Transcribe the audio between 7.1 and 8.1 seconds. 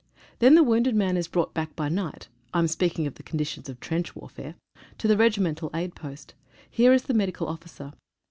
medical officer.